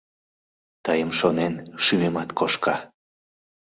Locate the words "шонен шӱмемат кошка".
1.19-2.75